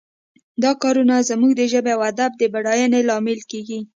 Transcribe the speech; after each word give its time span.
دا 0.63 0.71
کار 0.81 0.95
زموږ 1.29 1.51
د 1.55 1.61
ژبې 1.71 1.91
او 1.95 2.01
ادب 2.11 2.31
د 2.37 2.41
بډاینې 2.53 2.99
لامل 3.09 3.39
کیږي 3.51 3.79